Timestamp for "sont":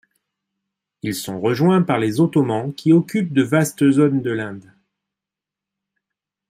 1.13-1.39